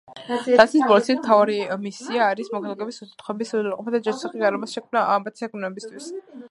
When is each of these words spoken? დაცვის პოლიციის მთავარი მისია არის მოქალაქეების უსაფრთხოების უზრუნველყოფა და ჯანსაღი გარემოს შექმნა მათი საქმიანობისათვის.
დაცვის 0.61 0.85
პოლიციის 0.91 1.19
მთავარი 1.19 1.57
მისია 1.83 2.29
არის 2.37 2.49
მოქალაქეების 2.55 2.99
უსაფრთხოების 3.05 3.55
უზრუნველყოფა 3.57 3.95
და 3.97 4.03
ჯანსაღი 4.09 4.43
გარემოს 4.47 4.77
შექმნა 4.79 5.05
მათი 5.27 5.45
საქმიანობისათვის. 5.45 6.13